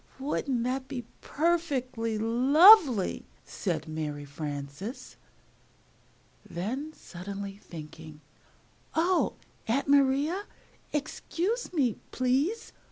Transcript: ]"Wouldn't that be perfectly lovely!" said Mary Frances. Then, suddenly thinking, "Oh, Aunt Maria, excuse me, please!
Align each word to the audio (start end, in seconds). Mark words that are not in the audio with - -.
]"Wouldn't 0.19 0.63
that 0.63 0.87
be 0.87 1.03
perfectly 1.21 2.17
lovely!" 2.17 3.27
said 3.45 3.87
Mary 3.87 4.25
Frances. 4.25 5.15
Then, 6.43 6.91
suddenly 6.93 7.57
thinking, 7.57 8.19
"Oh, 8.95 9.33
Aunt 9.67 9.87
Maria, 9.87 10.45
excuse 10.91 11.71
me, 11.71 11.97
please! 12.09 12.73